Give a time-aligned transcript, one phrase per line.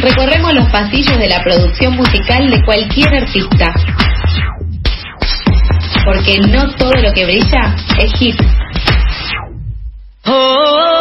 [0.00, 3.72] recorremos los pasillos de la producción musical de cualquier artista.
[6.04, 8.36] Porque no todo lo que brilla es hit.
[10.22, 10.99] Creo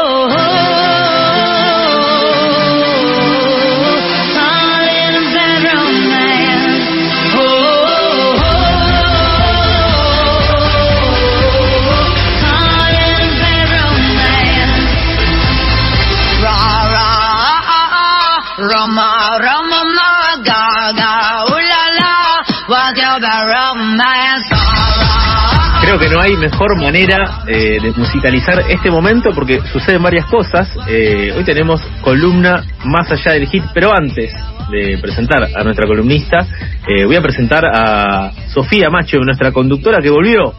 [26.09, 30.67] que no hay mejor manera eh, de musicalizar este momento porque suceden varias cosas.
[30.87, 34.31] Eh, hoy tenemos columna más allá del hit, pero antes
[34.71, 36.45] de presentar a nuestra columnista,
[36.87, 40.53] eh, voy a presentar a Sofía Macho, nuestra conductora que volvió.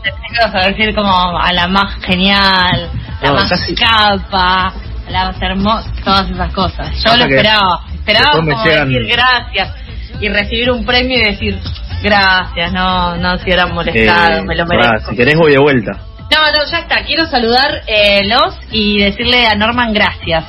[0.54, 2.90] a decir como a la más genial,
[3.22, 4.72] la No, más casi- capa,
[5.10, 7.02] la más hermosa, todas esas cosas.
[7.04, 9.74] Yo lo esperaba, esperaba como llegan- decir gracias
[10.20, 11.58] y recibir un premio y decir
[12.02, 15.10] gracias, no, no si hubieran molestado, Eh, me lo merezco.
[15.10, 15.92] si querés voy de vuelta.
[16.32, 17.04] No, no, ya está.
[17.04, 20.44] Quiero saludar eh, los y decirle a Norman gracias.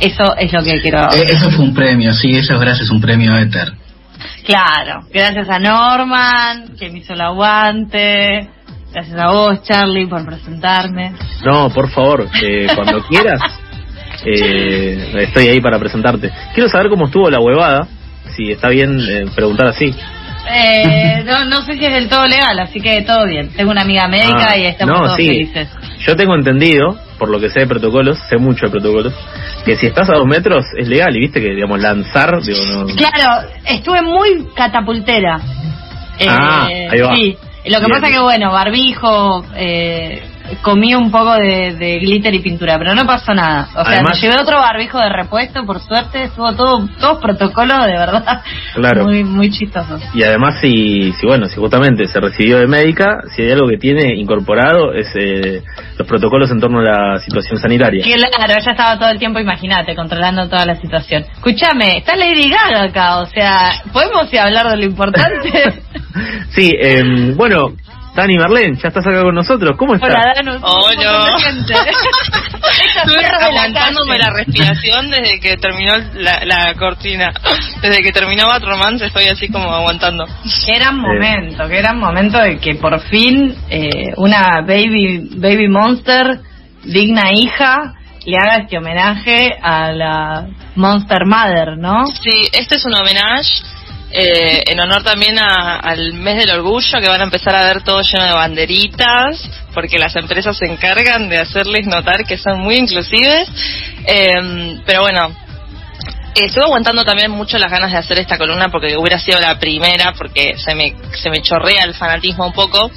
[0.00, 1.10] Eso es lo que quiero.
[1.12, 3.72] Eh, Eso fue un premio, sí, eso es gracias un premio Éter.
[4.44, 8.48] Claro, gracias a Norman, que me hizo el aguante.
[8.92, 11.12] Gracias a vos, Charlie, por presentarme.
[11.44, 13.40] No, por favor, eh, cuando quieras,
[14.24, 16.30] eh, estoy ahí para presentarte.
[16.54, 17.86] Quiero saber cómo estuvo la huevada,
[18.36, 19.94] si está bien eh, preguntar así.
[20.50, 23.50] Eh, no, no sé si es del todo legal, así que todo bien.
[23.54, 25.26] Tengo una amiga médica Ah, y estamos no, todos sí.
[25.26, 25.68] felices.
[26.06, 29.12] Yo tengo entendido, por lo que sé de protocolos, sé mucho de protocolos,
[29.64, 32.86] que si estás a dos metros es legal y viste que, digamos, lanzar, digo, no...
[32.94, 35.38] Claro, estuve muy catapultera.
[36.18, 37.14] Eh, Ah, ahí va.
[37.16, 37.36] Sí,
[37.66, 38.00] lo que Bien.
[38.00, 40.22] pasa que, bueno, barbijo, eh,
[40.62, 43.68] comí un poco de, de glitter y pintura, pero no pasó nada.
[43.70, 47.84] O sea, Además- me llevé otro barbijo de repuesto, por suerte, estuvo todo, todos protocolos
[47.84, 48.42] de verdad.
[48.74, 49.04] Claro.
[49.04, 50.02] Muy, muy chistosos.
[50.14, 53.78] Y además, si, si bueno, si justamente se recibió de médica, si hay algo que
[53.78, 55.62] tiene incorporado es eh,
[55.98, 58.04] los protocolos en torno a la situación sanitaria.
[58.04, 61.24] Claro, ella estaba todo el tiempo, imagínate, controlando toda la situación.
[61.32, 65.82] Escúchame, está Lady Gaga acá, o sea, ¿podemos hablar de lo importante?
[66.50, 67.02] Sí, eh,
[67.36, 67.74] bueno,
[68.18, 69.76] Dani Marlene, ya estás acá con nosotros.
[69.76, 70.10] ¿Cómo estás?
[70.10, 70.58] Hola, Danu.
[70.60, 71.36] Hola.
[72.96, 77.32] Estuve la aguantándome la respiración desde que terminó la, la cortina.
[77.80, 80.24] Desde que terminó Bad Romance estoy así como aguantando.
[80.66, 86.40] Qué gran momento, qué gran momento de que por fin eh, una baby baby monster,
[86.86, 87.94] digna hija,
[88.26, 92.04] le haga este homenaje a la Monster Mother, ¿no?
[92.06, 93.77] Sí, este es un homenaje
[94.10, 97.82] eh, en honor también a- al mes del orgullo que van a empezar a ver
[97.82, 102.76] todo lleno de banderitas porque las empresas se encargan de hacerles notar que son muy
[102.76, 103.48] inclusives.
[104.06, 105.34] Eh, pero bueno,
[106.44, 110.12] estuve aguantando también mucho las ganas de hacer esta columna porque hubiera sido la primera
[110.16, 112.90] porque se me, se me chorrea el fanatismo un poco.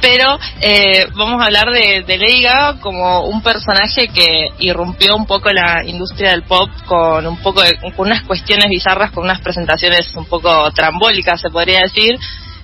[0.00, 5.26] Pero eh, vamos a hablar de, de Lady Gaga como un personaje que irrumpió un
[5.26, 9.40] poco la industria del pop con un poco de, con unas cuestiones bizarras, con unas
[9.40, 12.16] presentaciones un poco trambólicas se podría decir.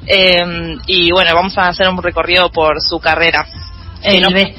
[0.07, 3.47] Eh, y bueno, vamos a hacer un recorrido por su carrera.
[4.03, 4.55] El, no- ve-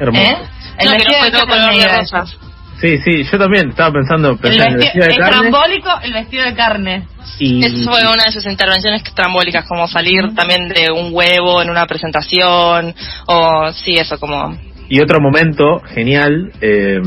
[0.00, 0.22] Hermoso.
[0.22, 0.36] ¿eh?
[0.78, 2.22] El No, que vestido no fue de todo color de negra, rosa.
[2.26, 2.38] eso.
[2.80, 5.50] Sí, sí, yo también estaba pensando, El pensé en el vestido, vestido de es carne
[5.50, 7.08] trambólico, el vestido de carne.
[7.40, 7.64] y...
[7.64, 11.86] Esa fue una de sus intervenciones trambólicas, como salir también de un huevo en una
[11.86, 12.94] presentación,
[13.26, 14.56] o sí, eso, como...
[14.90, 16.98] Y otro momento genial, eh,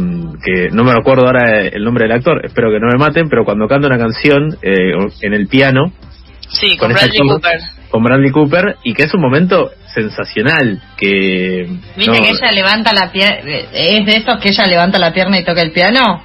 [0.46, 3.44] que no me acuerdo ahora el nombre del actor, espero que no me maten, pero
[3.44, 5.92] cuando canta una canción eh, en el piano
[6.52, 7.28] Sí, Con con, Bradley actor.
[7.28, 7.60] Cooper.
[7.90, 11.68] con Bradley Cooper, y que es un momento sensacional, que...
[11.96, 13.52] ¿Viste no- que ella levanta la pierna?
[13.74, 16.24] ¿Es de esos que ella levanta la pierna y toca el piano?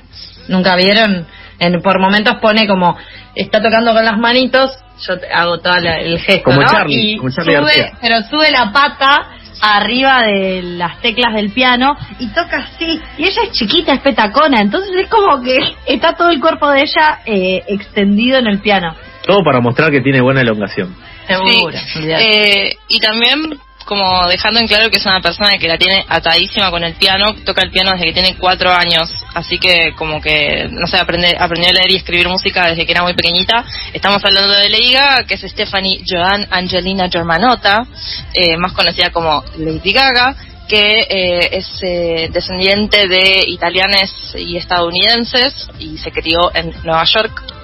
[0.48, 1.26] ¿Nunca vieron?
[1.58, 2.96] En, por momentos pone como,
[3.34, 4.72] está tocando con las manitos,
[5.06, 6.66] yo hago todo el gesto, Como ¿no?
[6.68, 7.98] Charlie, y como Charlie sube, García.
[8.00, 9.28] pero sube la pata
[9.62, 13.00] arriba de las teclas del piano y toca así.
[13.16, 15.56] Y ella es chiquita, es petacona, entonces es como que
[15.86, 18.94] está todo el cuerpo de ella eh, extendido en el piano.
[19.26, 20.94] Todo para mostrar que tiene buena elongación.
[21.26, 21.78] Seguro.
[21.92, 22.00] Sí.
[22.04, 26.70] Eh, y también como dejando en claro que es una persona que la tiene atadísima
[26.70, 30.68] con el piano, toca el piano desde que tiene cuatro años, así que como que,
[30.70, 33.64] no sé, aprende, aprendió a leer y escribir música desde que era muy pequeñita.
[33.94, 37.86] Estamos hablando de Lady Gaga, que es Stephanie Joan Angelina Germanotta,
[38.34, 40.34] eh, más conocida como Lady Gaga,
[40.68, 47.55] que eh, es eh, descendiente de italianes y estadounidenses y se crió en Nueva York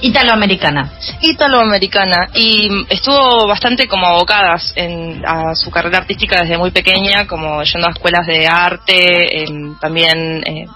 [0.00, 0.92] Italoamericana.
[1.20, 7.62] italoamericana y estuvo bastante como abocada en, a su carrera artística desde muy pequeña, como
[7.62, 10.66] yendo a escuelas de arte, em, también eh,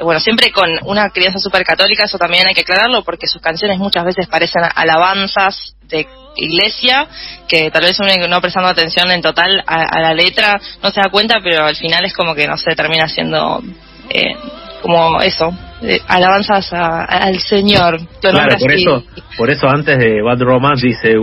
[0.00, 3.78] bueno, siempre con una crianza súper católica, eso también hay que aclararlo, porque sus canciones
[3.78, 6.06] muchas veces parecen alabanzas de
[6.36, 7.06] iglesia,
[7.48, 11.08] que tal vez uno no prestando atención en total a, la letra no se da
[11.10, 13.62] cuenta, pero al final es como que, no sé, termina siendo
[14.10, 14.36] eh,
[14.82, 15.50] como eso,
[15.82, 17.98] eh, alabanzas al Señor.
[18.20, 19.04] Claro, por eso,
[19.36, 21.14] por eso antes de Bad Romance dice,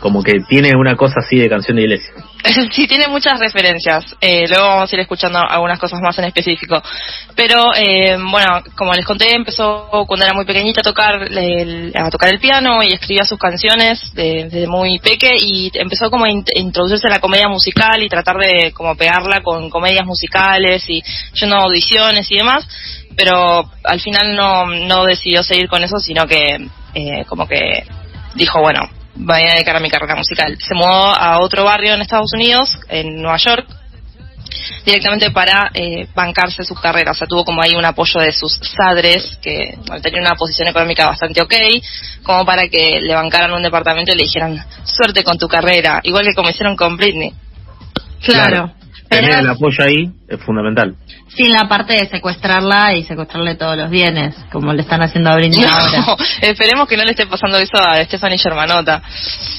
[0.00, 2.12] como que tiene una cosa así de canción de iglesia.
[2.72, 4.04] sí, tiene muchas referencias.
[4.20, 6.82] Eh, luego vamos a ir escuchando algunas cosas más en específico.
[7.36, 12.10] Pero, eh, bueno, como les conté, empezó cuando era muy pequeñita a tocar el, a
[12.10, 17.06] tocar el piano y escribía sus canciones desde muy peque y empezó como a introducirse
[17.06, 21.02] en la comedia musical y tratar de como pegarla con comedias musicales y
[21.34, 22.66] yendo a audiciones y demás.
[23.16, 26.56] Pero al final no, no decidió seguir con eso, sino que
[26.94, 27.84] eh, como que
[28.34, 28.80] dijo, bueno,
[29.14, 30.56] voy a dedicar a mi carrera musical.
[30.58, 33.66] Se mudó a otro barrio en Estados Unidos, en Nueva York,
[34.84, 37.12] directamente para eh, bancarse su carrera.
[37.12, 40.68] O sea, tuvo como ahí un apoyo de sus padres, que bueno, tenían una posición
[40.68, 41.54] económica bastante ok,
[42.22, 46.24] como para que le bancaran un departamento y le dijeran, suerte con tu carrera, igual
[46.24, 47.32] que como hicieron con Britney.
[48.22, 48.72] Claro.
[49.16, 50.94] Tener el apoyo ahí es fundamental.
[51.28, 55.36] Sin la parte de secuestrarla y secuestrarle todos los bienes, como le están haciendo a
[55.36, 56.16] Britney ahora.
[56.40, 59.02] Esperemos que no le esté pasando eso a Stephanie Germanota.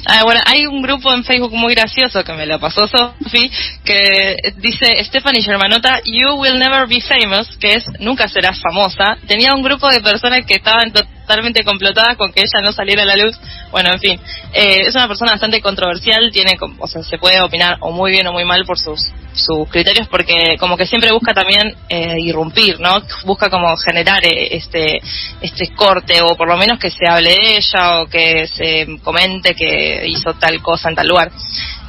[0.06, 3.50] Ah, bueno, hay un grupo en Facebook muy gracioso que me lo pasó Sophie,
[3.84, 9.18] que dice Stephanie Germanota, You will never be famous, que es nunca serás famosa.
[9.28, 11.23] Tenía un grupo de personas que estaban totalmente
[11.66, 13.40] complotadas con que ella no saliera a la luz.
[13.72, 14.20] Bueno, en fin,
[14.54, 18.28] eh, es una persona bastante controversial, tiene, o sea, se puede opinar o muy bien
[18.28, 19.02] o muy mal por sus
[19.34, 23.02] sus criterios porque como que siempre busca también eh, irrumpir, ¿no?
[23.26, 25.02] Busca como generar eh, este
[25.42, 29.56] este corte o por lo menos que se hable de ella o que se comente
[29.56, 31.32] que hizo tal cosa en tal lugar.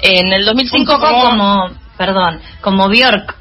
[0.00, 3.36] En el 2005 como, perdón, como Bjork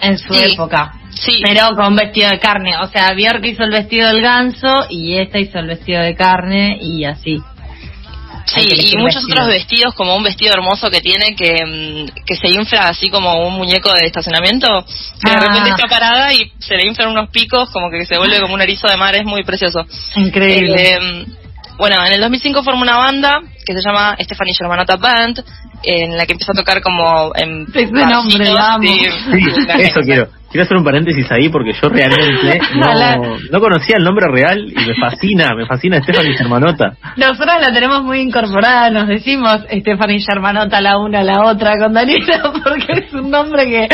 [0.00, 0.97] en su época.
[1.24, 1.42] Sí.
[1.44, 2.76] Pero con vestido de carne.
[2.78, 6.78] O sea, Bjork hizo el vestido del ganso y esta hizo el vestido de carne
[6.80, 7.38] y así.
[8.46, 12.48] Sí, y muchos otros vestidos, como un vestido hermoso que tiene que, mm, que se
[12.48, 14.66] infla así como un muñeco de estacionamiento,
[15.22, 15.40] que de ah.
[15.40, 18.62] repente está parada y se le inflan unos picos, como que se vuelve como un
[18.62, 19.84] erizo de mar, es muy precioso.
[20.16, 20.92] Increíble.
[20.92, 21.26] Eh,
[21.76, 25.44] bueno, en el 2005 formó una banda que se llama Stephanie Germanota Band,
[25.82, 27.66] en la que empezó a tocar como en...
[27.72, 28.82] Ese nombre, amo.
[28.82, 29.06] Sí,
[29.78, 30.37] eso quiero.
[30.50, 32.60] Quiero hacer un paréntesis ahí porque yo realmente
[33.52, 36.96] no, conocía el nombre real y me fascina, me fascina Stephanie Germanota.
[37.16, 41.92] Nosotros la tenemos muy incorporada, nos decimos Stephanie Germanota la una a la otra con
[41.92, 43.88] Daniela porque es un nombre que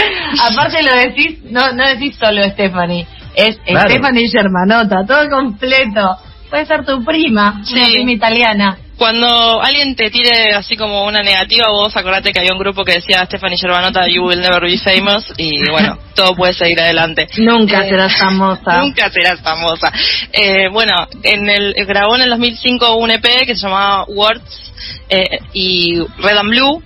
[0.48, 6.16] aparte lo decís, no, no decís solo Stephanie, es Stephanie Germanota, todo completo.
[6.50, 11.66] Puede ser tu prima, una prima italiana cuando alguien te tire así como una negativa,
[11.70, 15.24] vos acordate que había un grupo que decía Stephanie Germanota, You will never be famous,
[15.36, 17.26] y bueno, todo puede seguir adelante.
[17.38, 18.78] Nunca eh, serás famosa.
[18.82, 19.92] Nunca serás famosa.
[20.32, 24.72] Eh, bueno, en el, grabó en el 2005 un EP que se llamaba Words
[25.08, 26.82] eh, y Red and Blue.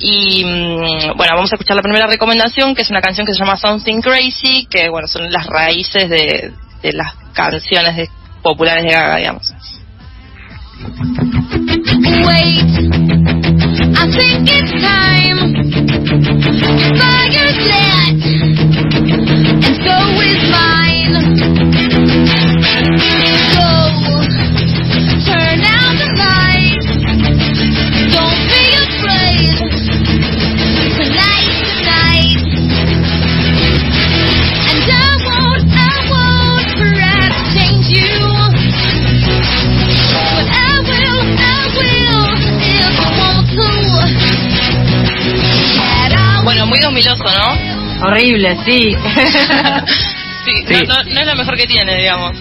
[0.00, 3.38] Y mm, bueno, vamos a escuchar la primera recomendación, que es una canción que se
[3.38, 6.52] llama Something Crazy, que bueno, son las raíces de,
[6.82, 8.08] de las canciones de,
[8.42, 9.54] populares de Gaga, digamos.
[12.26, 12.64] Wait,
[13.96, 15.38] I think it's time.
[16.80, 18.20] Your fire's lit,
[19.64, 20.83] and so is mine.
[47.32, 48.06] ¿No?
[48.06, 48.96] Horrible, sí.
[50.44, 52.32] sí, No, es lo mejor que tiene, digamos.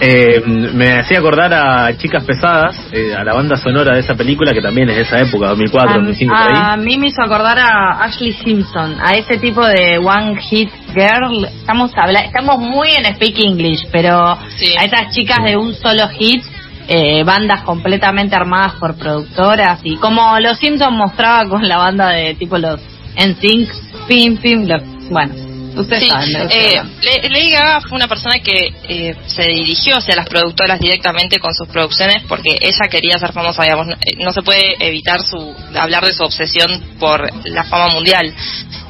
[0.00, 4.52] Eh, me hacía acordar a Chicas Pesadas, eh, a la banda sonora de esa película
[4.52, 6.34] que también es de esa época, 2004, 2005.
[6.34, 11.46] A mí me hizo acordar a Ashley Simpson, a ese tipo de One Hit Girl.
[11.46, 14.38] Estamos habla estamos muy en Speak English, pero a
[14.84, 16.44] esas chicas de un solo hit,
[16.86, 22.34] eh, bandas completamente armadas por productoras y como los Simpsons mostraba con la banda de
[22.34, 22.80] tipo los
[23.18, 24.68] NSYNC pim, pim,
[25.10, 25.34] bueno.
[25.76, 26.82] Ustedes sí, saben, eh,
[27.30, 31.68] Lady Gaga fue una persona que eh, se dirigió hacia las productoras directamente con sus
[31.68, 36.14] producciones porque ella quería ser famosa, digamos, no, eh, se puede evitar su hablar de
[36.14, 38.34] su obsesión por la fama mundial,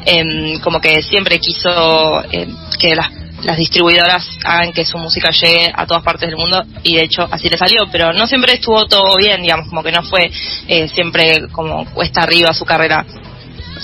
[0.06, 3.10] em, como que siempre quiso em, que las
[3.42, 7.28] las distribuidoras hagan que su música llegue a todas partes del mundo y de hecho
[7.30, 10.30] así le salió, pero no siempre estuvo todo bien, digamos, como que no fue
[10.66, 13.04] eh, siempre como cuesta arriba su carrera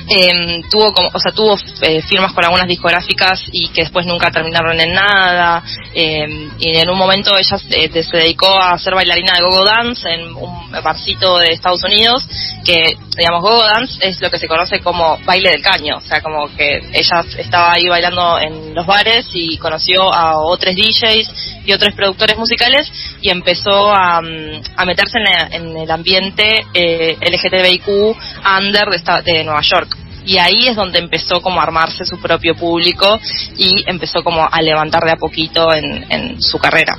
[0.09, 4.31] eh, tuvo como, o sea, tuvo eh, firmas con algunas discográficas y que después nunca
[4.31, 5.63] terminaron en nada.
[5.95, 10.09] Eh, y en un momento ella se, se dedicó a ser bailarina de gogo dance
[10.09, 12.27] en un barcito de Estados Unidos,
[12.65, 16.21] que digamos gogo dance es lo que se conoce como baile del caño, o sea,
[16.21, 21.33] como que ella estaba ahí bailando en los bares y conoció a otros DJs
[21.67, 27.17] y otros productores musicales y empezó a, mm, meterse en, la- en el ambiente eh,
[27.21, 27.87] LGTBIQ
[28.59, 29.84] under de, esta- de Nueva York.
[30.27, 33.19] Y ahí es donde empezó como a armarse su propio público
[33.59, 36.97] y empezó como a levantar de a poquito en, en su carrera.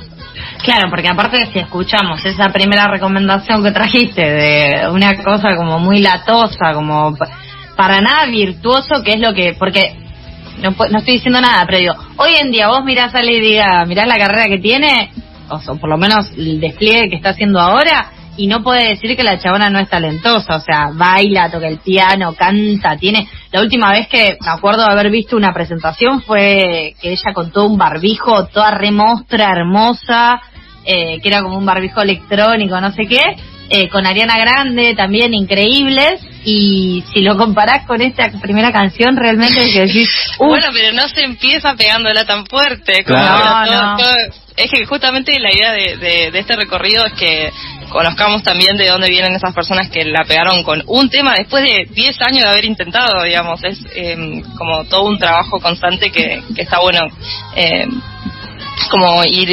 [0.62, 6.00] Claro, porque aparte si escuchamos esa primera recomendación que trajiste de una cosa como muy
[6.00, 7.28] latosa, como pa-
[7.76, 9.94] para nada virtuoso, que es lo que, porque
[10.62, 13.84] no, no estoy diciendo nada, pero digo, hoy en día vos mirás a Lady Gaga,
[13.84, 15.10] mirás la carrera que tiene,
[15.48, 19.16] o, so- por lo menos el despliegue que está haciendo ahora, y no puede decir
[19.16, 23.28] que la chabona no es talentosa, o sea, baila, toca el piano, canta, tiene...
[23.52, 27.50] La última vez que me acuerdo de haber visto una presentación fue que ella con
[27.50, 30.40] todo un barbijo, toda remostra, hermosa,
[30.84, 33.22] eh, que era como un barbijo electrónico, no sé qué,
[33.70, 39.60] eh, con Ariana Grande también increíbles, y si lo comparás con esta primera canción, realmente
[39.64, 43.02] es que decís, "Uf, Bueno, pero no se empieza pegándola tan fuerte.
[43.04, 43.42] como Claro.
[43.70, 43.96] todo- No, no.
[43.96, 47.50] todo- es que justamente la idea de, de- de este recorrido es que
[47.90, 51.86] conozcamos también de dónde vienen esas personas que la pegaron con un tema después de
[51.90, 53.62] 10 años de haber intentado, digamos.
[53.64, 57.00] Es eh, como todo un trabajo constante que, que está bueno
[57.54, 57.86] eh,
[58.90, 59.48] como ir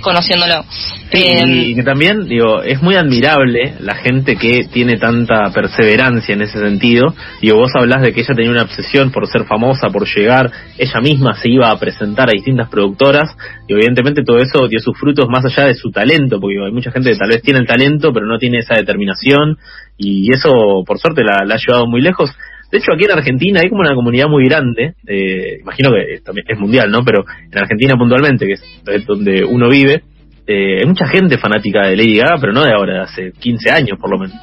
[0.00, 0.64] conociéndolo.
[1.12, 6.34] Sí, Eh, y que también, digo, es muy admirable la gente que tiene tanta perseverancia
[6.34, 7.14] en ese sentido.
[7.40, 11.00] Digo, vos hablás de que ella tenía una obsesión por ser famosa, por llegar, ella
[11.02, 13.36] misma se iba a presentar a distintas productoras
[13.68, 16.72] y evidentemente todo eso dio sus frutos más allá de su talento, porque digo, hay
[16.72, 19.58] mucha gente que tal vez tiene el talento pero no tiene esa determinación
[19.98, 20.50] y eso
[20.86, 22.30] por suerte la, la ha llevado muy lejos.
[22.72, 26.24] De hecho, aquí en Argentina hay como una comunidad muy grande, eh, imagino que es,
[26.24, 27.04] también es mundial, ¿no?
[27.04, 30.02] Pero en Argentina puntualmente, que es donde uno vive,
[30.46, 33.70] eh, hay mucha gente fanática de Lady Gaga, pero no de ahora, de hace 15
[33.70, 34.36] años por lo menos.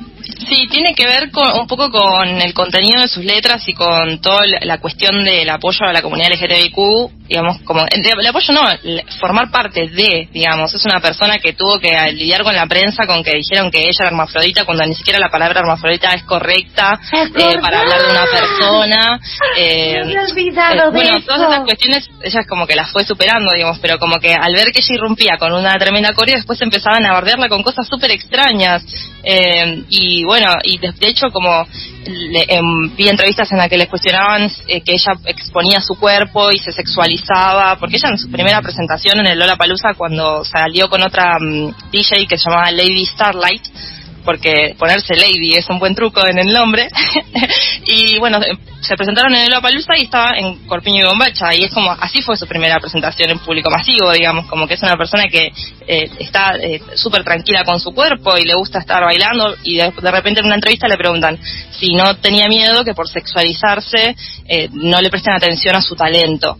[0.47, 4.19] Sí, tiene que ver con, un poco con el contenido de sus letras y con
[4.21, 8.61] toda la, cuestión del apoyo a la comunidad LGTBIQ, digamos, como el, apoyo no,
[9.19, 13.23] formar parte de, digamos, es una persona que tuvo que lidiar con la prensa con
[13.23, 17.57] que dijeron que ella era hermafrodita cuando ni siquiera la palabra hermafrodita es correcta eh,
[17.61, 19.19] para hablar de una persona.
[19.57, 23.79] Eh, Me olvidado eh, bueno, todas esas cuestiones, ella como que las fue superando, digamos,
[23.79, 27.13] pero como que al ver que ella irrumpía con una tremenda coreo, después empezaban a
[27.13, 28.83] bardearla con cosas súper extrañas.
[29.23, 29.83] Eh,
[30.19, 31.65] y bueno, y de, de hecho como
[32.05, 36.51] le- em, vi entrevistas en las que les cuestionaban eh, que ella exponía su cuerpo
[36.51, 40.89] y se sexualizaba, porque ella en su primera presentación en el Lola Palusa cuando salió
[40.89, 43.63] con otra mm, DJ que se llamaba Lady Starlight,
[44.29, 46.87] porque ponerse Lady es un buen truco en el nombre.
[47.87, 51.63] y bueno, eh, se presentaron en el Lollapalooza y estaba en Corpiño y Bombacha y
[51.63, 54.97] es como, así fue su primera presentación en público masivo, digamos, como que es una
[54.97, 55.51] persona que
[55.87, 59.91] eh, está eh, súper tranquila con su cuerpo y le gusta estar bailando y de,
[59.99, 61.39] de repente en una entrevista le preguntan
[61.71, 64.15] si no tenía miedo que por sexualizarse
[64.47, 66.55] eh, no le presten atención a su talento.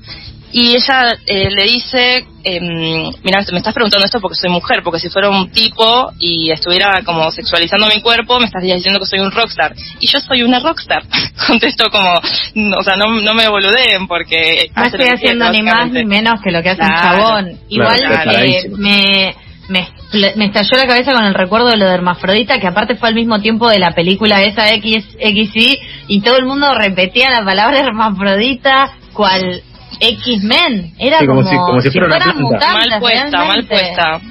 [0.51, 5.00] Y ella eh, le dice, em, mira, me estás preguntando esto porque soy mujer, porque
[5.00, 9.20] si fuera un tipo y estuviera como sexualizando mi cuerpo, me estarías diciendo que soy
[9.20, 9.75] un rockstar.
[10.00, 11.03] Y yo soy una rockstar.
[11.48, 12.20] Contestó como,
[12.56, 14.72] no, o sea, no, no me boludeen porque...
[14.75, 17.18] No estoy haciendo ni más ni menos que lo que hace un Claro.
[17.18, 17.60] chabón.
[17.70, 19.36] Igual Claro, eh, me,
[19.68, 19.88] me,
[20.36, 23.15] me estalló la cabeza con el recuerdo de lo de Hermafrodita, que aparte fue al
[23.15, 27.79] mismo tiempo de la película esa X, XY, y todo el mundo repetía la palabra
[27.86, 29.62] Hermafrodita, cual
[30.00, 30.94] X-Men.
[30.98, 32.56] Era Sí, como como, si- como si fuera una fueran planta.
[32.56, 33.68] mutantes, Mal puesta, mal realmente.
[33.70, 34.22] puesta.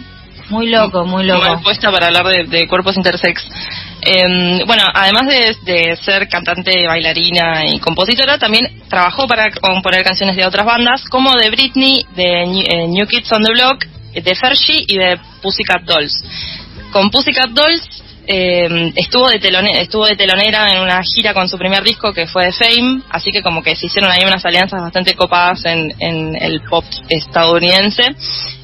[0.50, 1.40] Muy loco, muy loco.
[1.42, 3.46] mal puesta para hablar de, de cuerpos intersex.
[4.00, 10.36] Eh, bueno, además de, de ser cantante, bailarina y compositora, también trabajó para componer canciones
[10.36, 13.84] de otras bandas, como de Britney, de New, eh, New Kids on the Block,
[14.14, 16.14] de Fergie y de Pussycat Dolls.
[16.92, 17.82] Con Pussycat Dolls
[18.30, 22.26] eh, estuvo, de telone- estuvo de telonera en una gira con su primer disco que
[22.26, 25.94] fue de Fame, así que como que se hicieron ahí unas alianzas bastante copadas en,
[25.98, 28.02] en el pop estadounidense.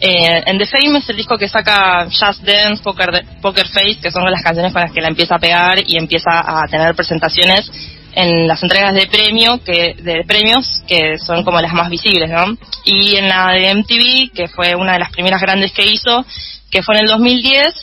[0.00, 4.10] Eh, en The Fame es el disco que saca Just Dance, Poker, Poker Face, que
[4.10, 7.70] son las canciones con las que la empieza a pegar y empieza a tener presentaciones
[8.16, 12.56] en las entregas de premio que de premios que son como las más visibles, ¿no?
[12.84, 16.24] Y en la de MTV, que fue una de las primeras grandes que hizo,
[16.70, 17.74] que fue en el 2010,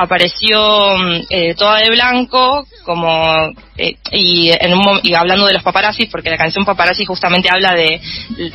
[0.00, 5.62] apareció mm, eh, toda de blanco, como eh, y, en un, y hablando de los
[5.64, 8.00] paparazzis, porque la canción paparazzi justamente habla de,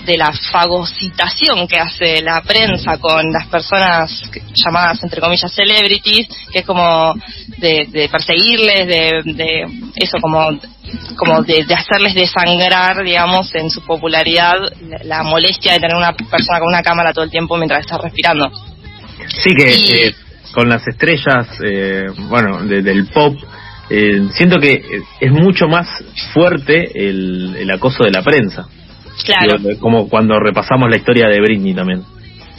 [0.06, 4.22] de la fagocitación que hace la prensa con las personas
[4.54, 7.14] llamadas entre comillas celebrities, que es como
[7.58, 10.50] de, de perseguirles, de, de eso como
[11.18, 16.14] como de, de hacerles desangrar, digamos, en su popularidad la, la molestia de tener una
[16.14, 18.50] persona con una cámara todo el tiempo mientras está respirando.
[19.44, 20.16] Sí que Y- eh,
[20.54, 23.36] con las estrellas, eh, bueno, de- del pop,
[23.90, 25.88] eh, siento que eh, es mucho más
[26.34, 28.66] fuerte el, el acoso de la prensa.
[29.26, 29.58] Claro.
[29.60, 32.04] Digo, como cuando repasamos la historia de Britney también.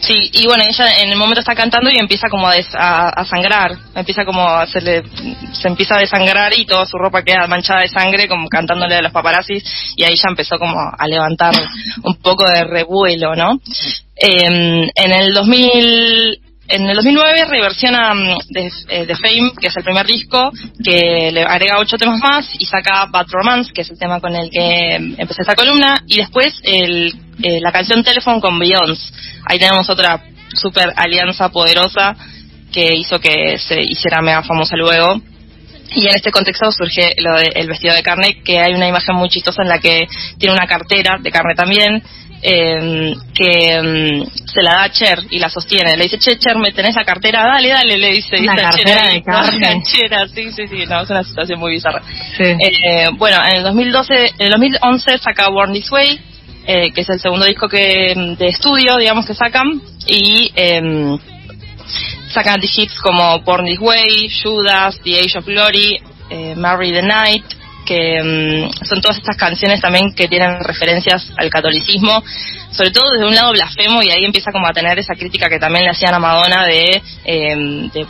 [0.01, 3.09] Sí, y bueno, ella en el momento está cantando y empieza como a, des- a-
[3.09, 5.03] a sangrar, empieza como a hacerle,
[5.53, 9.01] se empieza a desangrar y toda su ropa queda manchada de sangre, como cantándole a
[9.03, 9.65] los paparazzis,
[9.97, 11.55] y ahí ya empezó como a levantar
[12.03, 13.59] un poco de revuelo, ¿no?
[14.17, 19.77] Eh, en el 2000, en el 2009 reversiona mm, de, eh, The Fame, que es
[19.77, 20.51] el primer disco,
[20.83, 24.35] que le agrega ocho temas más y saca Bad Romance, que es el tema con
[24.35, 29.13] el que mm, empecé esta columna, y después el, eh, la canción Telephone con Beyoncé.
[29.47, 30.23] Ahí tenemos otra
[30.55, 32.17] super alianza poderosa
[32.73, 35.21] que hizo que se hiciera mega famosa luego.
[35.95, 39.15] Y en este contexto surge lo de el vestido de carne, que hay una imagen
[39.15, 40.07] muy chistosa en la que
[40.39, 42.03] tiene una cartera de carne también,
[42.47, 45.97] eh, que mm, se la da a Cher y la sostiene.
[45.97, 47.43] Le dice, che, Cher, ¿me tenés la cartera?
[47.43, 48.37] Dale, dale, le dice.
[48.39, 51.59] Una dice a Cher cartera ahí, de canchera, sí, sí, sí, no, es una situación
[51.59, 52.03] muy bizarra.
[52.37, 52.45] Sí.
[52.45, 56.21] Eh, bueno, en el 2012, en el 2011 saca Born This Way,
[56.67, 61.19] eh, que es el segundo disco que de estudio, digamos, que sacan, y em,
[62.29, 65.99] sacan hits como Born This Way, Judas, The Age of Glory,
[66.29, 67.45] eh, Marry the Night,
[67.85, 72.23] que em, son todas estas canciones también que tienen referencias al catolicismo,
[72.71, 75.59] sobre todo desde un lado blasfemo y ahí empieza como a tener esa crítica que
[75.59, 77.03] también le hacían a Madonna de,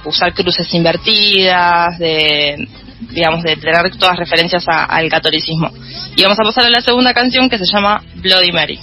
[0.05, 2.69] usar cruces invertidas, de
[3.11, 5.71] digamos, de tener todas referencias a- al catolicismo.
[6.17, 8.81] Y vamos a pasar a la segunda canción que se llama Bloody Mary.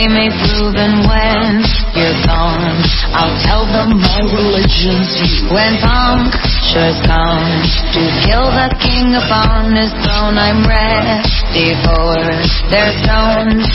[0.00, 1.60] They may prove, and when
[1.92, 2.80] you're gone,
[3.12, 5.52] I'll tell them my religion's you.
[5.52, 7.44] When punctures come
[7.92, 12.16] to kill the king upon his throne, I'm ready for
[12.72, 13.68] their stones.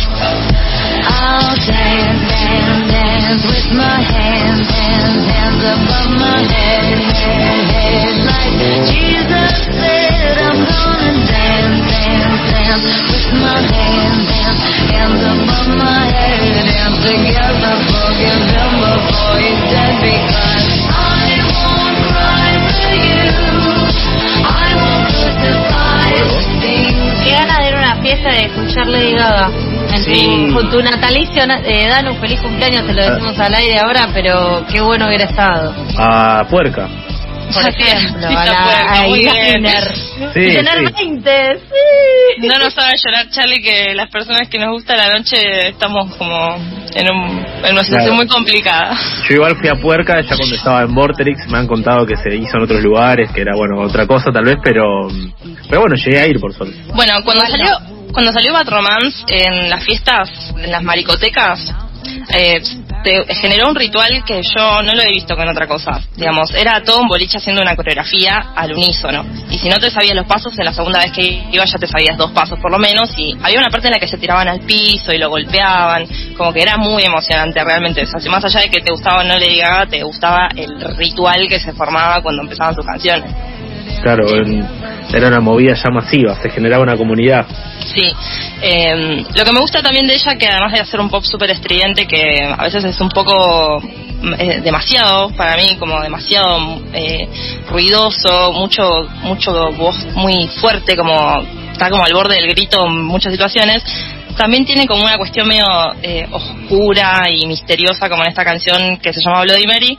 [1.05, 8.55] I'll dance, dance, dance with my hands, hands, hands above my head, head, head, like
[8.89, 10.37] Jesus said.
[10.41, 17.75] I'm gonna dance, dance, dance with my hands, hands, hands above my head, and together
[17.89, 23.29] forgive him before he's dead because I won't cry for you.
[24.41, 25.85] I won't crucify
[28.45, 29.74] escuchar Lady Gaga.
[29.95, 30.53] En tu- Sí.
[30.53, 34.65] con tu natalicio, na- eh, Danu, feliz cumpleaños, te lo decimos al aire ahora, pero
[34.71, 35.73] qué bueno hubiera estado.
[35.97, 36.87] A Puerca.
[37.53, 39.33] Por ejemplo, Sí, a la Puerca, a muy bien.
[39.63, 39.95] Gardner.
[40.33, 40.93] Sí, Y tener sí.
[41.05, 42.47] 20, sí.
[42.47, 46.55] No nos sabe llorar, Charlie, que las personas que nos gusta la noche estamos como
[46.95, 48.15] en, un- en una situación Claro.
[48.15, 48.97] muy complicada.
[49.29, 52.35] Yo igual fui a Puerca ya cuando estaba en Vorterix, me han contado que se
[52.35, 55.07] hizo en otros lugares, que era bueno otra cosa tal vez, pero
[55.69, 56.75] pero bueno, llegué a ir por suerte.
[56.95, 57.69] Bueno, cuando salió
[58.15, 61.59] cuando salió Bad Romance en las fiestas, en las maricotecas,
[62.33, 62.61] eh,
[63.03, 65.99] te generó un ritual que yo no lo he visto con otra cosa.
[66.15, 69.25] Digamos, era todo un boliche haciendo una coreografía al unísono.
[69.51, 71.87] Y si no te sabías los pasos, en la segunda vez que iba ya te
[71.87, 73.11] sabías dos pasos por lo menos.
[73.17, 76.07] Y había una parte en la que se tiraban al piso y lo golpeaban.
[76.37, 78.03] Como que era muy emocionante realmente.
[78.03, 80.47] O sea, si más allá de que te gustaba o no le Gaga, te gustaba
[80.55, 83.29] el ritual que se formaba cuando empezaban sus canciones.
[84.01, 84.84] Claro, en-
[85.17, 87.45] era una movida ya masiva, se generaba una comunidad.
[87.93, 88.11] Sí,
[88.61, 91.51] eh, lo que me gusta también de ella, que además de hacer un pop súper
[91.51, 97.27] estridente, que a veces es un poco mm, eh, demasiado para mí, como demasiado eh,
[97.69, 103.31] ruidoso, mucho mucho voz muy fuerte, como está como al borde del grito en muchas
[103.31, 103.83] situaciones.
[104.37, 105.65] También tiene como una cuestión medio
[106.01, 109.97] eh, oscura y misteriosa, como en esta canción que se llama Bloody Mary,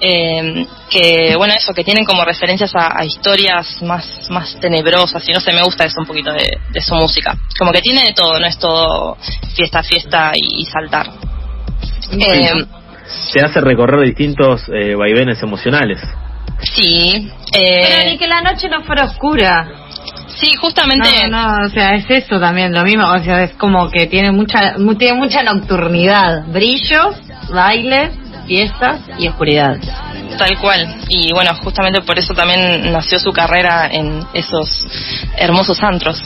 [0.00, 5.32] eh, que bueno eso que tienen como referencias a, a historias más más tenebrosas y
[5.32, 8.12] no sé me gusta eso un poquito de, de su música como que tiene de
[8.12, 9.16] todo no es todo
[9.56, 11.10] fiesta fiesta y, y saltar
[12.12, 12.64] Eh,
[13.32, 16.00] Se hace recorrer distintos eh, vaivenes emocionales.
[16.74, 19.87] sí Pero eh, ni que la noche no fuera oscura.
[20.40, 21.28] Sí, justamente.
[21.28, 24.30] No, no, o sea, es eso también, lo mismo, o sea, es como que tiene
[24.32, 27.16] mucha, mu- tiene mucha nocturnidad, brillos,
[27.52, 28.10] bailes,
[28.46, 29.76] fiestas y oscuridad.
[30.38, 30.86] Tal cual.
[31.08, 34.86] Y bueno, justamente por eso también nació su carrera en esos
[35.36, 36.18] hermosos antros.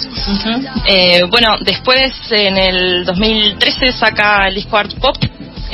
[0.87, 5.17] Eh, bueno, después en el 2013 saca el disco Art Pop,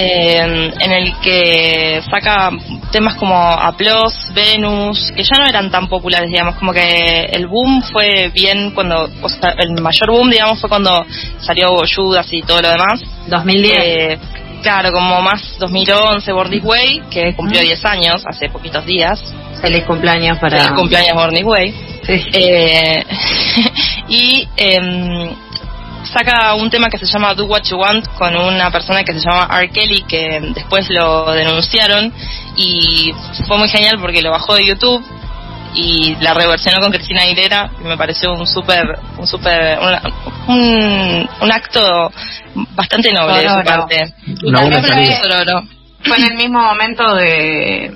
[0.01, 2.51] eh, en el que saca
[2.93, 7.83] temas como Applause, Venus, que ya no eran tan populares, digamos, como que el boom
[7.83, 11.05] fue bien cuando, o sea, el mayor boom, digamos, fue cuando
[11.41, 13.03] salió Judas y todo lo demás.
[13.27, 13.77] 2010.
[13.77, 14.19] Eh,
[14.63, 19.21] claro, como más 2011, Born This Way, que cumplió 10 años, hace poquitos días.
[19.61, 20.59] Feliz cumpleaños para...
[20.59, 21.75] Feliz cumpleaños Born This Way.
[22.05, 22.27] Sí.
[22.35, 23.05] Eh,
[24.09, 25.35] y em,
[26.12, 29.21] saca un tema que se llama Do What You Want con una persona que se
[29.21, 29.71] llama R.
[29.71, 32.12] Kelly que después lo denunciaron
[32.57, 33.12] y
[33.47, 35.05] fue muy genial porque lo bajó de YouTube
[35.75, 41.29] y la reversionó con Cristina Aguilera y me pareció un súper un súper un, un,
[41.42, 42.11] un acto
[42.75, 45.44] bastante noble de su parte Y Una buena también salida.
[45.62, 47.92] fue- fue en el mismo momento de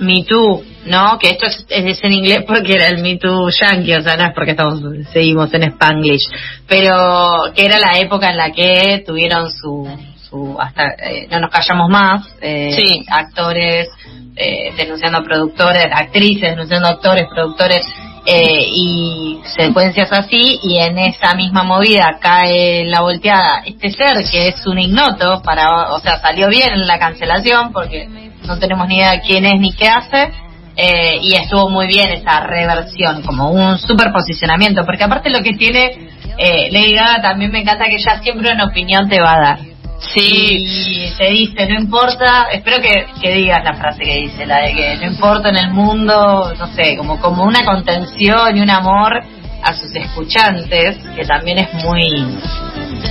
[0.00, 1.18] Me Too, ¿no?
[1.18, 4.24] Que esto es, es en inglés porque era el Me Too yankee, o sea, no
[4.26, 4.80] es porque estamos,
[5.12, 6.26] seguimos en Spanglish,
[6.66, 9.86] pero que era la época en la que tuvieron su,
[10.28, 13.02] su hasta eh, no nos callamos más, eh, Sí.
[13.10, 13.88] actores
[14.36, 17.80] eh, denunciando productores, actrices denunciando actores, productores
[18.26, 24.48] eh, y secuencias así y en esa misma movida cae la volteada este ser que
[24.48, 28.96] es un ignoto para o sea salió bien en la cancelación porque no tenemos ni
[28.96, 30.30] idea de quién es ni qué hace
[30.76, 35.52] eh, y estuvo muy bien esa reversión como un super posicionamiento porque aparte lo que
[35.52, 39.40] tiene eh, Lady Gaga también me encanta que ella siempre una opinión te va a
[39.40, 39.58] dar.
[40.14, 40.64] Sí.
[40.64, 44.72] Y te dice, no importa, espero que, que digas la frase que dice, la de
[44.72, 49.22] que no importa en el mundo, no sé, como, como una contención y un amor
[49.62, 52.38] a sus escuchantes, que también es muy,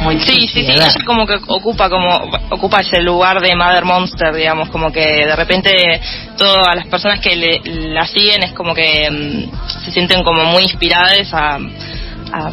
[0.01, 2.09] muy Sí, sí, sí, ella como que ocupa como
[2.49, 6.01] ocupa ese lugar de Mother Monster, digamos, como que de repente
[6.37, 7.61] todas las personas que le,
[7.93, 12.51] la siguen es como que mm, se sienten como muy inspiradas a, a,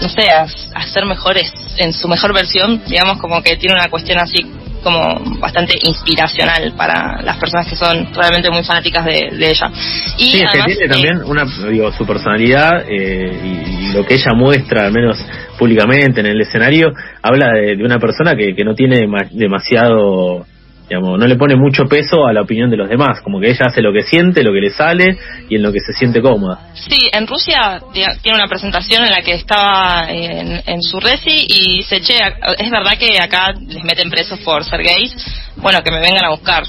[0.00, 3.88] no sé, a, a ser mejores en su mejor versión, digamos, como que tiene una
[3.88, 4.44] cuestión así
[4.82, 9.70] como bastante inspiracional para las personas que son realmente muy fanáticas de, de ella.
[10.18, 13.92] Y Sí, es que además, tiene eh, también una, digo, su personalidad eh, y, y
[13.92, 15.24] lo que ella muestra, al menos
[15.58, 20.44] públicamente en el escenario, habla de, de una persona que, que no tiene dema- demasiado,
[20.88, 23.66] digamos, no le pone mucho peso a la opinión de los demás, como que ella
[23.66, 25.16] hace lo que siente, lo que le sale
[25.48, 26.70] y en lo que se siente cómoda.
[26.74, 31.78] Sí, en Rusia tiene una presentación en la que estaba en, en su resi y
[31.78, 32.14] dice, che,
[32.58, 35.14] es verdad que acá les meten presos por ser gays.
[35.56, 36.64] Bueno, que me vengan a buscar.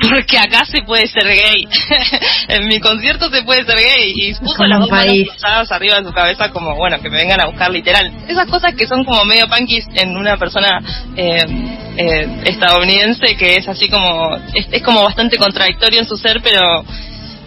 [0.00, 1.66] Porque acá se puede ser gay.
[2.48, 4.12] en mi concierto se puede ser gay.
[4.14, 5.28] Y puso Como las dos manos país.
[5.30, 8.12] cruzadas arriba de su cabeza como, bueno, que me vengan a buscar literal.
[8.28, 10.80] Esas cosas que son como medio punkis en una persona
[11.16, 11.38] eh,
[11.96, 16.84] eh, estadounidense que es así como, es, es como bastante contradictorio en su ser, pero...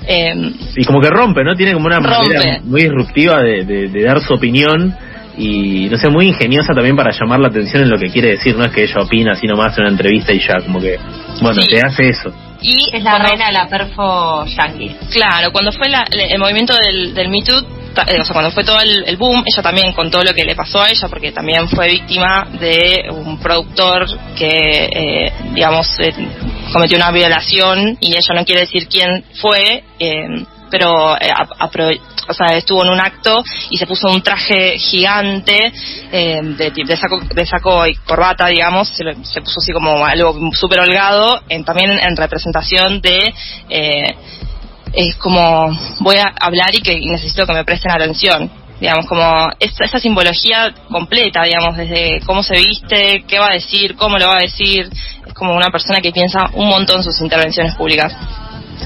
[0.09, 0.33] Eh,
[0.77, 1.53] Y como que rompe, ¿no?
[1.55, 2.33] Tiene como una Rompe.
[2.37, 4.95] manera muy disruptiva de, de- de dar su opinión
[5.37, 8.55] y, no sé, muy ingeniosa también para llamar la atención en lo que quiere decir.
[8.57, 10.97] No es que ella opina así nomás en una entrevista y ya, como que,
[11.41, 11.67] bueno, Sí.
[11.69, 12.33] te hace eso.
[12.59, 14.95] y Es la cuando- reina de la perfo yankee.
[15.11, 18.63] Claro, cuando fue la- el movimiento del, del Me Too, eh, o sea, cuando fue
[18.63, 21.67] todo el, el boom, ella también contó lo que le pasó a ella, porque también
[21.69, 26.11] fue víctima de un productor que, eh, digamos, eh,
[26.73, 30.25] cometió una violación y ella no quiere decir quién fue, eh,
[30.69, 31.99] pero eh, ap- apro-
[32.29, 35.71] o sea, estuvo en un acto y se puso un traje gigante
[36.11, 40.37] eh, de, de saco de saco y corbata, digamos, se, se puso así como algo
[40.53, 43.33] súper holgado, en, también en representación de
[43.69, 44.15] eh,
[44.93, 45.67] es como
[45.99, 48.49] voy a hablar y que necesito que me presten atención
[48.79, 54.17] digamos como esa simbología completa digamos desde cómo se viste qué va a decir cómo
[54.17, 54.87] lo va a decir
[55.25, 58.13] es como una persona que piensa un montón sus intervenciones públicas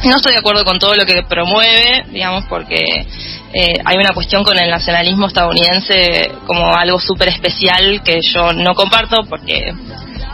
[0.03, 2.79] no estoy de acuerdo con todo lo que promueve digamos porque
[3.53, 8.73] eh, hay una cuestión con el nacionalismo estadounidense como algo súper especial que yo no
[8.73, 9.73] comparto porque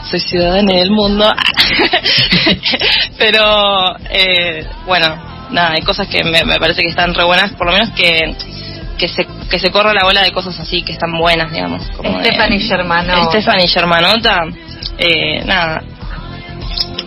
[0.10, 1.26] soy ciudadana del mundo
[3.18, 5.08] pero eh, bueno
[5.52, 8.36] nada hay cosas que me, me parece que están re buenas por lo menos que
[8.98, 12.20] que se que se corra la bola de cosas así que están buenas digamos como
[12.20, 13.30] Stephanie Germano.
[13.30, 14.44] Stephanie Germanota
[14.98, 15.82] eh, nada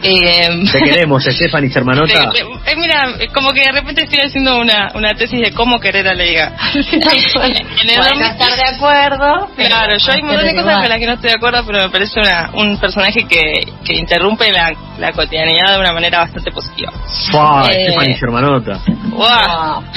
[0.02, 2.30] Eh, Te queremos, Stephanie, hermanota.
[2.30, 5.52] de- de- eh, mira, eh, como que de repente estoy haciendo una, una tesis de
[5.52, 6.52] cómo querer a Leiga.
[6.74, 9.48] en el Bueno, 2000 estar de acuerdo.
[9.56, 11.78] Claro, yo hay un montón de cosas con las que no estoy de acuerdo, pero
[11.85, 16.50] me parece una, un personaje que, que interrumpe la, la cotidianidad de una manera bastante
[16.50, 16.92] positiva.
[17.30, 18.80] Fua, Eh, Stephanie, hermanota.
[19.11, 19.83] ¡Guau!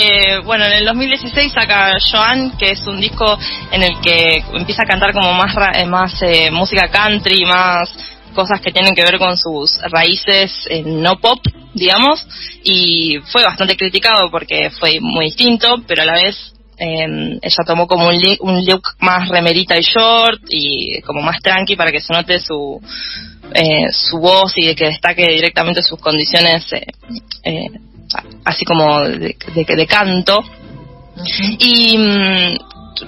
[0.00, 3.36] Eh, bueno, en el 2016 saca Joan, que es un disco
[3.72, 7.92] en el que empieza a cantar como más, ra- eh, más eh, música country, más
[8.40, 11.40] cosas que tienen que ver con sus raíces eh, no pop,
[11.74, 12.24] digamos,
[12.62, 16.36] y fue bastante criticado porque fue muy distinto, pero a la vez
[16.78, 21.90] eh, ella tomó como un, look más remerita y short y como más tranqui para
[21.90, 22.80] que se note su
[23.54, 26.86] eh, su voz y que destaque directamente sus condiciones eh,
[27.42, 27.66] eh,
[28.44, 30.38] así como de, de- de canto.
[31.58, 32.56] Y mm,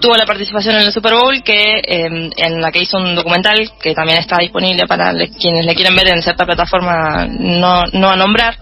[0.01, 3.73] tuvo la participación en el Super Bowl que eh, en la que hizo un documental
[3.83, 8.11] que también está disponible para le- quienes le quieren ver en cierta plataforma no, no
[8.11, 8.57] a nombrar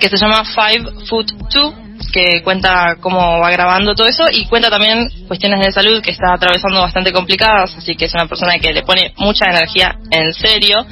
[0.00, 1.74] que se llama Five Foot Two
[2.12, 6.34] que cuenta cómo va grabando todo eso y cuenta también cuestiones de salud que está
[6.34, 10.86] atravesando bastante complicadas así que es una persona que le pone mucha energía en serio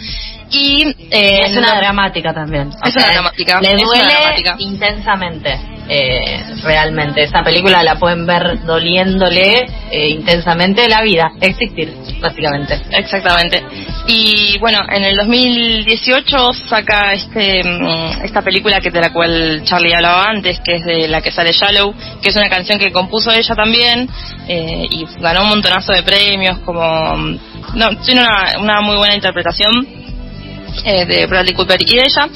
[0.50, 2.68] y eh, Es una dramática también.
[2.68, 4.54] O Es una dramática, Le es una duele dramática.
[4.58, 5.58] intensamente.
[5.88, 7.22] Eh, realmente.
[7.22, 11.32] Esa película la pueden ver doliéndole eh, intensamente la vida.
[11.40, 12.80] Existir, básicamente.
[12.90, 13.62] Exactamente.
[14.06, 19.94] Y bueno, en el 2018 saca este mm, esta película que de la cual Charlie
[19.94, 23.30] hablaba antes, que es de la que sale Shallow, que es una canción que compuso
[23.32, 24.08] ella también
[24.48, 26.82] eh, y ganó un montonazo de premios, como
[27.16, 27.38] mm,
[27.74, 30.03] no tiene una, una muy buena interpretación
[30.84, 32.28] eh, de Bradley Cooper y de ella.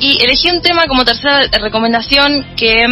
[0.00, 2.84] Y elegí un tema como tercera recomendación que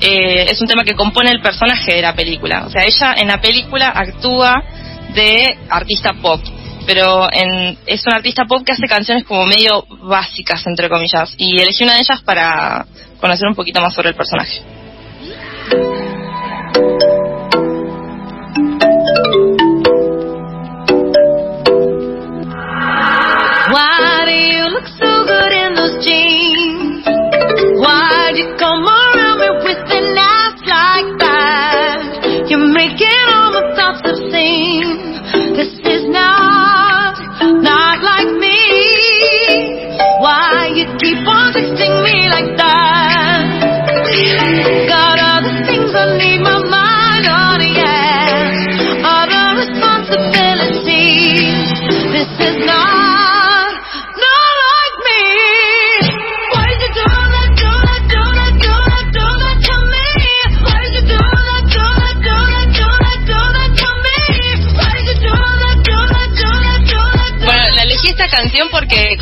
[0.00, 2.64] eh, es un tema que compone el personaje de la película.
[2.66, 4.54] O sea, ella en la película actúa
[5.14, 6.40] de artista pop.
[6.86, 11.34] Pero en, es una artista pop que hace canciones como medio básicas, entre comillas.
[11.36, 12.86] Y elegí una de ellas para
[13.20, 14.62] conocer un poquito más sobre el personaje.
[23.72, 24.09] Why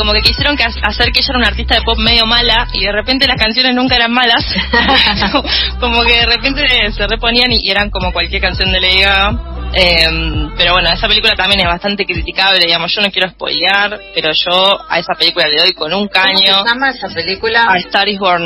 [0.08, 2.80] como que quisieron que hacer que ella era una artista de pop medio mala y
[2.80, 4.42] de repente las canciones nunca eran malas.
[5.80, 9.38] como que de repente se reponían y eran como cualquier canción de Lady Gaga.
[9.74, 14.30] Eh, pero bueno, esa película también es bastante criticable, digamos, yo no quiero spoilear, pero
[14.32, 16.54] yo a esa película le doy con un caño.
[16.54, 17.66] ¿Cómo se llama esa película?
[17.68, 18.44] A Star is Born,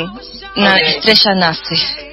[0.57, 0.81] una Ok.
[0.81, 2.12] estrella nace.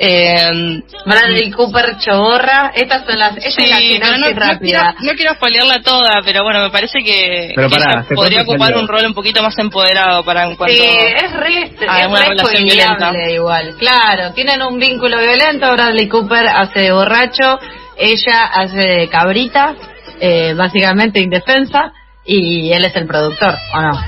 [0.00, 2.70] Eh, Bradley Cooper Choborra.
[2.74, 3.36] Estas son las.
[3.36, 4.58] Esta es la Sí, pero no, no rápida.
[4.60, 8.14] quiero, no quiero spoilearla toda, pero bueno, me parece que, Pero que pará, ella ¿hace
[8.14, 12.00] podría ocupar un rol un poquito más empoderado para en cuanto Sí, es re, a
[12.02, 13.12] es una re relación violenta.
[13.30, 13.74] igual.
[13.78, 15.72] Claro, tienen un vínculo violento.
[15.72, 17.58] Bradley Cooper hace de borracho,
[17.96, 19.74] ella hace de cabrita,
[20.20, 21.92] eh, básicamente indefensa,
[22.28, 24.00] y él es el productor, ¿o no?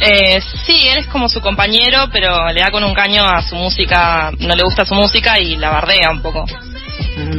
[0.00, 3.56] Eh, sí, él es como su compañero, pero le da con un caño a su
[3.56, 6.44] música, no le gusta su música y la bardea un poco.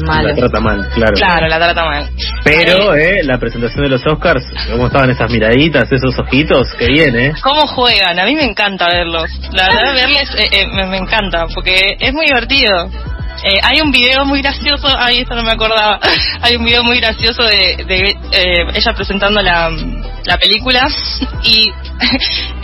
[0.06, 0.28] Malo.
[0.28, 1.14] La trata mal, claro.
[1.14, 2.10] Claro, la trata mal.
[2.44, 7.18] Pero, eh, la presentación de los Oscars, cómo estaban esas miraditas, esos ojitos, que bien,
[7.18, 7.34] eh.
[7.42, 8.20] ¿Cómo juegan?
[8.20, 9.30] A mí me encanta verlos.
[9.54, 12.90] La verdad, verles eh, eh, me, me encanta, porque es muy divertido.
[13.42, 16.00] Eh, hay un video muy gracioso, ay, esto no me acordaba.
[16.42, 19.70] Hay un video muy gracioso de, de, eh, ella presentando la,
[20.26, 20.86] la película
[21.44, 21.72] y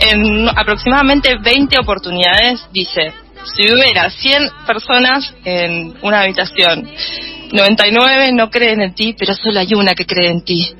[0.00, 3.12] en aproximadamente 20 oportunidades dice,
[3.54, 6.86] si hubiera 100 personas en una habitación,
[7.52, 10.74] 99 no creen en ti, pero solo hay una que cree en ti.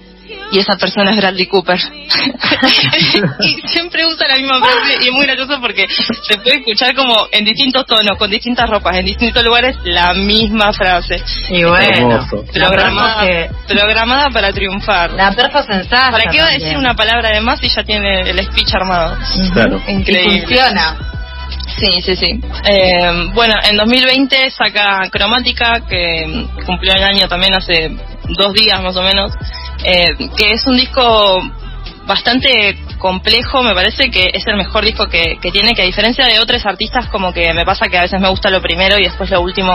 [0.52, 1.78] Y esa persona es Bradley Cooper.
[3.40, 5.86] y siempre usa la misma frase y es muy gracioso porque
[6.22, 10.72] se puede escuchar como en distintos tonos, con distintas ropas, en distintos lugares, la misma
[10.72, 11.22] frase.
[11.50, 12.44] Y bueno, Hermoso.
[12.52, 15.12] Programada, que- programada para triunfar.
[15.12, 16.10] la perfo sensata.
[16.12, 19.16] ¿Para qué va a decir una palabra de más si ya tiene el speech armado?
[19.52, 19.80] Claro.
[19.86, 20.40] Y Increíble.
[20.46, 20.96] funciona.
[21.78, 22.40] Sí, sí, sí.
[22.64, 27.90] Eh, bueno, en 2020 saca Cromática, que cumplió el año también hace
[28.28, 29.32] dos días más o menos,
[29.84, 31.42] eh, que es un disco
[32.06, 36.26] bastante complejo, me parece que es el mejor disco que, que tiene, que a diferencia
[36.26, 39.04] de otros artistas como que me pasa que a veces me gusta lo primero y
[39.04, 39.72] después lo último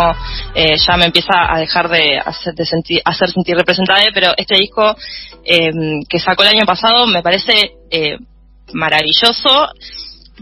[0.56, 4.56] eh, ya me empieza a dejar de hacer, de sentir, hacer sentir representada, pero este
[4.58, 4.96] disco
[5.44, 5.72] eh,
[6.10, 8.18] que sacó el año pasado me parece eh,
[8.74, 9.70] maravilloso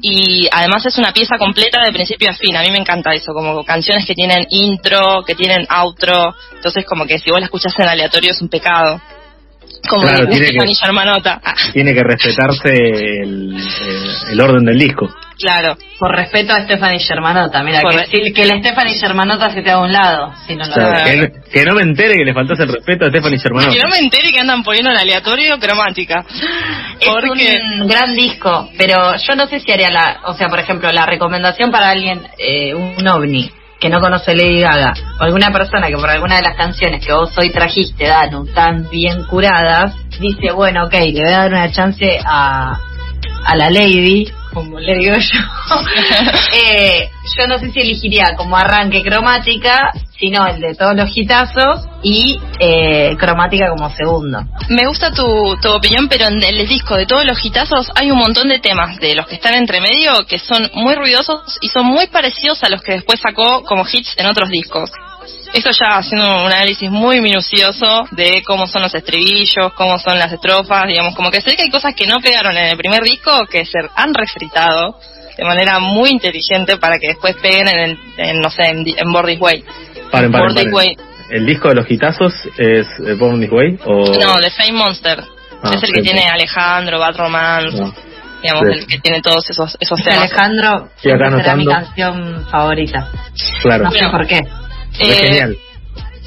[0.01, 2.55] y además es una pieza completa de principio a fin.
[2.55, 6.35] A mí me encanta eso, como canciones que tienen intro, que tienen outro.
[6.53, 9.01] Entonces, como que si vos la escuchás en aleatorio es un pecado.
[9.87, 10.57] Como Claro, tiene que-.
[11.43, 12.69] Ah, Tiene que respetarse
[13.23, 15.09] el, eh, el orden del disco.
[15.39, 15.77] Claro.
[15.97, 19.79] Por respeto a Stephanie Germanota, mira, que, si- que la Stephanie Germanota se te haga
[19.79, 22.33] a un lado, si no lo O sea, que, que no me entere que le
[22.33, 23.71] faltase el respeto a Stephanie Germano.
[23.71, 26.23] Que no me entere que andan poniendo en aleatorio cromática.
[27.05, 30.59] Porque Es un gran disco, pero yo no sé si haría la, o sea, por
[30.59, 33.49] ejemplo, la recomendación para alguien, eh, un ovni,
[33.79, 37.13] que no conoce Lady Gaga, o alguna persona que por alguna de las canciones que
[37.13, 41.71] vos hoy trajiste, Danu, tan bien curadas, dice, bueno, ok, le voy a dar una
[41.71, 42.77] chance a,
[43.45, 45.75] a la Lady, como le digo yo,
[46.53, 51.85] eh, yo no sé si elegiría como arranque cromática, sino el de todos los hitazos
[52.03, 54.39] y eh, cromática como segundo.
[54.69, 58.17] Me gusta tu, tu opinión, pero en el disco de todos los hitazos hay un
[58.17, 61.85] montón de temas de los que están entre medio que son muy ruidosos y son
[61.85, 64.91] muy parecidos a los que después sacó como hits en otros discos.
[65.53, 70.31] Esto ya haciendo un análisis muy minucioso de cómo son los estribillos, cómo son las
[70.31, 73.31] estrofas, digamos, como que sé que hay cosas que no pegaron en el primer disco
[73.49, 74.99] que se han refritado
[75.37, 79.39] de manera muy inteligente para que después peguen en, el, en, no sé, en, en
[79.39, 79.63] Way.
[80.11, 80.73] Paren, paren.
[80.73, 80.97] Way.
[81.31, 83.79] ¿El disco de los hitazos es eh, Born This Way?
[83.85, 84.05] O...
[84.19, 85.23] No, The Fame Monster.
[85.63, 86.25] Ah, es el que sí, tiene.
[86.27, 87.93] Alejandro, Bad Romance, No.
[88.41, 88.79] digamos, Sí.
[88.79, 90.19] el que tiene todos esos, esos temas.
[90.31, 93.07] Alejandro será mi canción favorita.
[93.61, 94.11] Claro, No sé Bueno.
[94.11, 94.39] por qué.
[94.99, 95.57] Eh, genial.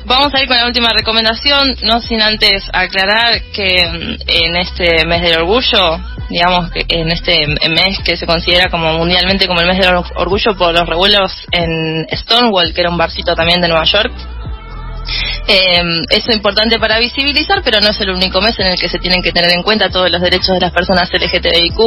[0.05, 5.07] Vamos a ir con la última recomendación, no sin antes aclarar que mm, en este
[5.07, 9.69] mes del orgullo, digamos que en este mes que se considera como mundialmente como el
[9.69, 13.69] mes del or- orgullo por los revuelos en Stonewall, que era un barcito también de
[13.69, 14.13] Nueva York,
[15.47, 18.99] eh, es importante para visibilizar, pero no es el único mes en el que se
[18.99, 21.81] tienen que tener en cuenta todos los derechos de las personas LGTBIQ,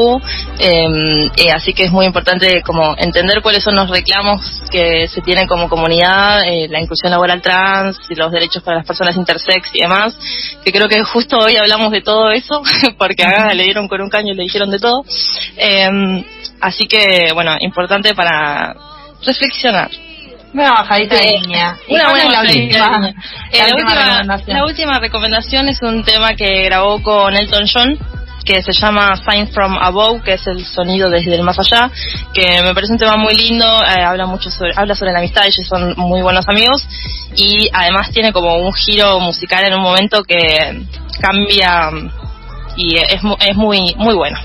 [0.60, 5.22] eh, eh, así que es muy importante como entender cuáles son los reclamos que se
[5.22, 9.70] tienen como comunidad, eh, la inclusión laboral trans, y los derechos para las personas intersex
[9.74, 10.18] y demás,
[10.64, 12.62] que creo que justo hoy hablamos de todo eso,
[12.98, 15.04] porque a le dieron con un caño y le dijeron de todo,
[15.58, 16.24] Eh,
[16.62, 18.76] así que bueno, importante para
[19.26, 19.90] reflexionar.
[20.56, 21.76] Una bajadita de línea.
[21.86, 23.10] ¿Y Una buena la última.
[23.52, 24.58] Eh, la la, última recomendación?
[24.58, 28.00] la última recomendación es un tema que grabó con Elton John
[28.46, 31.90] que se llama Sign from Above, que es el sonido desde el más allá,
[32.32, 35.46] que me parece un tema muy lindo, eh, habla mucho sobre, habla sobre la amistad,
[35.46, 36.88] ellos son muy buenos amigos,
[37.36, 40.86] y además tiene como un giro musical en un momento que
[41.20, 41.90] cambia
[42.78, 44.38] y es, es muy muy bueno.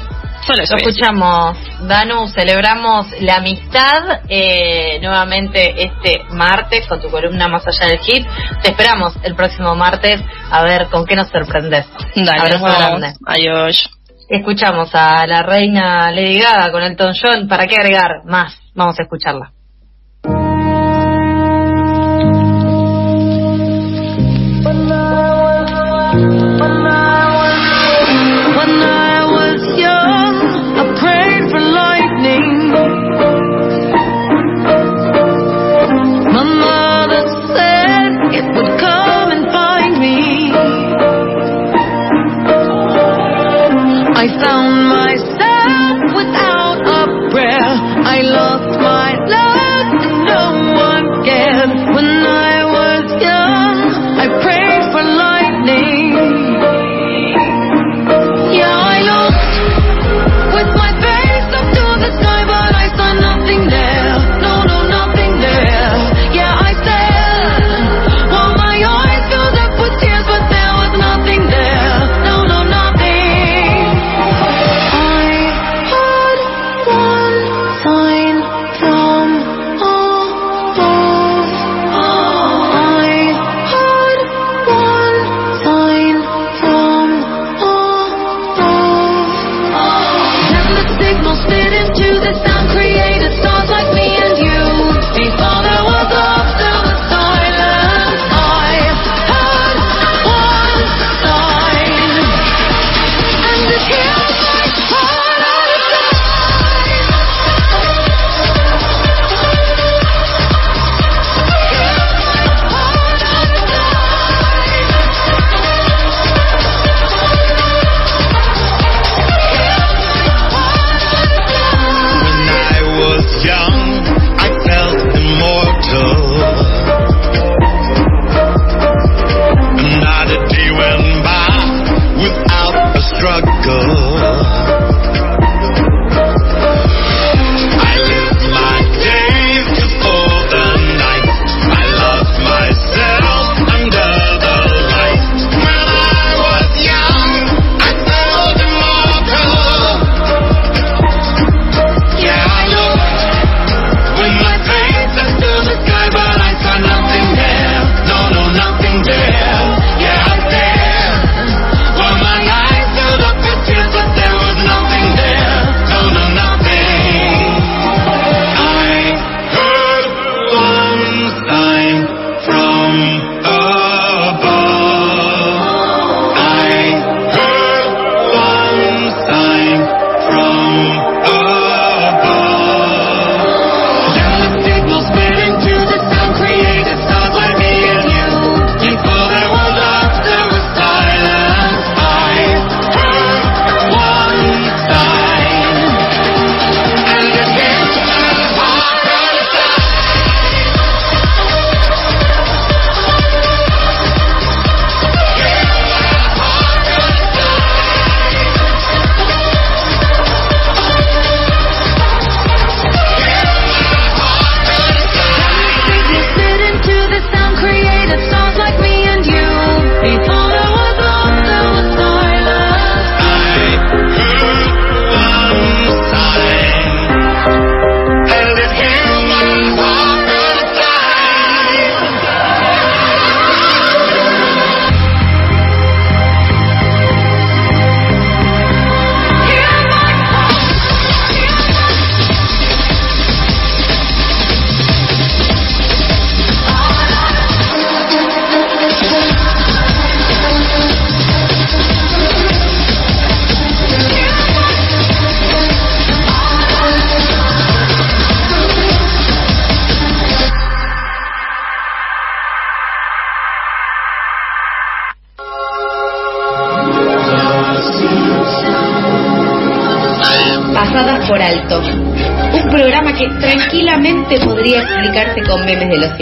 [0.46, 0.74] Solo eso.
[0.74, 7.87] Lo escuchamos, Danu, celebramos la amistad eh, nuevamente este martes con tu columna Más allá
[7.88, 8.26] del hit.
[8.62, 11.87] Te esperamos el próximo martes a ver con qué nos sorprendes.
[12.14, 13.14] Dale, nos grande.
[13.26, 13.90] Adiós.
[14.29, 17.48] Escuchamos a la reina Lady Gaga con Elton John.
[17.48, 18.57] ¿Para qué agregar más?
[18.74, 19.53] Vamos a escucharla.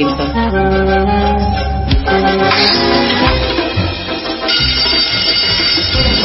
[0.01, 0.28] Un programa